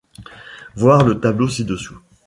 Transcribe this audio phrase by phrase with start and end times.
[0.75, 1.99] Voir le tableau ci-dessous.